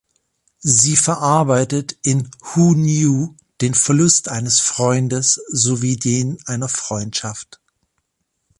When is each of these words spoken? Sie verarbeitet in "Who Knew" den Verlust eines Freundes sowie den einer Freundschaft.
Sie 0.63 0.95
verarbeitet 0.95 1.95
in 2.01 2.31
"Who 2.55 2.73
Knew" 2.73 3.35
den 3.61 3.75
Verlust 3.75 4.29
eines 4.29 4.59
Freundes 4.59 5.35
sowie 5.51 5.95
den 5.97 6.39
einer 6.47 6.69
Freundschaft. 6.69 7.61